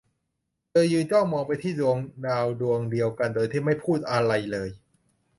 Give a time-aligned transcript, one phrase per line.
[0.69, 4.69] เธอยืนจ้องมองไปที่ดวงดาวดวงเดียวกันโดยที่ไม่พูดอะไรเลย